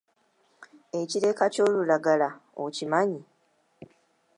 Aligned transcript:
Ekireka 0.99 1.45
ky'olulagala 1.53 2.29
okimanyi? 2.63 3.21